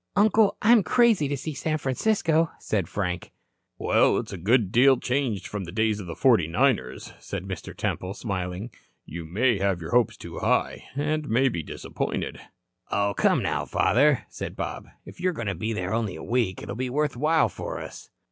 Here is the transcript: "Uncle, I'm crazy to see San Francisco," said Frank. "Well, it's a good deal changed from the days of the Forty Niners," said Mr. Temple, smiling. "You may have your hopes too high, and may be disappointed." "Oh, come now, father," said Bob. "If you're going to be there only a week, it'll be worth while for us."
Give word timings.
"Uncle, 0.15 0.57
I'm 0.63 0.81
crazy 0.81 1.27
to 1.27 1.37
see 1.37 1.53
San 1.53 1.77
Francisco," 1.77 2.49
said 2.57 2.89
Frank. 2.89 3.31
"Well, 3.77 4.17
it's 4.17 4.33
a 4.33 4.37
good 4.39 4.71
deal 4.71 4.97
changed 4.97 5.45
from 5.45 5.65
the 5.65 5.71
days 5.71 5.99
of 5.99 6.07
the 6.07 6.15
Forty 6.15 6.47
Niners," 6.47 7.13
said 7.19 7.43
Mr. 7.45 7.77
Temple, 7.77 8.15
smiling. 8.15 8.71
"You 9.05 9.25
may 9.25 9.59
have 9.59 9.79
your 9.79 9.91
hopes 9.91 10.17
too 10.17 10.39
high, 10.39 10.85
and 10.95 11.29
may 11.29 11.49
be 11.49 11.61
disappointed." 11.61 12.39
"Oh, 12.89 13.13
come 13.15 13.43
now, 13.43 13.63
father," 13.63 14.25
said 14.27 14.55
Bob. 14.55 14.87
"If 15.05 15.19
you're 15.19 15.33
going 15.33 15.45
to 15.45 15.53
be 15.53 15.71
there 15.71 15.93
only 15.93 16.15
a 16.15 16.23
week, 16.23 16.63
it'll 16.63 16.73
be 16.75 16.89
worth 16.89 17.15
while 17.15 17.47
for 17.47 17.79
us." 17.79 18.09